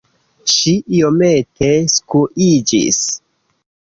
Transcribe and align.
Ŝi 0.53 0.71
iomete 0.99 1.69
skuiĝis. 1.95 3.01